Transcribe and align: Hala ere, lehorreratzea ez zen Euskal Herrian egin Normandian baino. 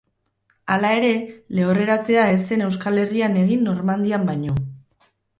Hala 0.75 0.89
ere, 0.99 1.09
lehorreratzea 1.59 2.23
ez 2.37 2.39
zen 2.51 2.63
Euskal 2.67 2.97
Herrian 3.01 3.37
egin 3.41 3.61
Normandian 3.69 4.25
baino. 4.31 4.57